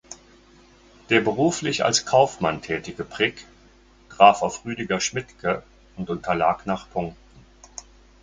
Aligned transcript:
Der 1.11 1.21
beruflich 1.21 1.85
als 1.85 2.07
Kaufmann 2.07 2.63
tätige 2.63 3.03
Prick 3.03 3.45
traf 4.09 4.41
auf 4.41 4.65
Rüdiger 4.65 4.99
Schmidtke 4.99 5.61
und 5.95 6.09
unterlag 6.09 6.65
nach 6.65 6.89
Punkten. 6.89 7.21